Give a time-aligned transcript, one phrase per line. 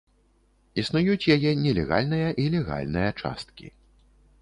[0.83, 3.67] Існуюць яе нелегальная і легальная часткі.